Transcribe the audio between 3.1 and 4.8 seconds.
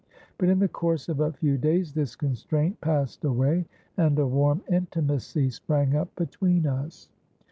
away, and a warm